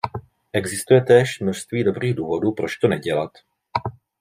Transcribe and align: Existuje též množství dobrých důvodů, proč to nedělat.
Existuje 0.53 1.01
též 1.01 1.39
množství 1.39 1.83
dobrých 1.83 2.15
důvodů, 2.15 2.51
proč 2.51 2.77
to 2.77 2.87
nedělat. 2.87 3.31